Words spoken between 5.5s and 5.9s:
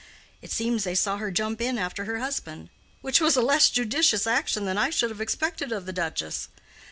of